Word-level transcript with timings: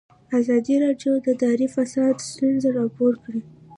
ازادي 0.39 0.75
راډیو 0.83 1.13
د 1.23 1.25
اداري 1.33 1.67
فساد 1.75 2.15
ستونزې 2.29 2.69
راپور 2.79 3.13
کړي. 3.23 3.41